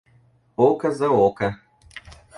Око 0.67 0.91
за 1.01 1.11
око! 1.25 1.53